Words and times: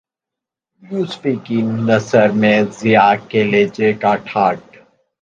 یوسفی 0.83 1.33
کی 1.45 1.57
نثر 1.87 2.27
میں 2.41 2.57
ضیاء 2.79 3.13
کے 3.29 3.43
لہجے 3.43 3.89
کا 4.01 4.15
ٹھاٹ 4.25 4.57